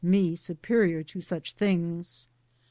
139 0.03 0.31
me 0.31 0.35
superior 0.35 1.03
to 1.03 1.21
such 1.21 1.53
things. 1.53 2.27